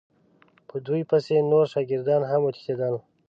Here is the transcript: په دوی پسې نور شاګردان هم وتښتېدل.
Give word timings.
په 0.67 0.75
دوی 0.85 1.01
پسې 1.09 1.35
نور 1.51 1.65
شاګردان 1.73 2.21
هم 2.29 2.41
وتښتېدل. 2.43 2.95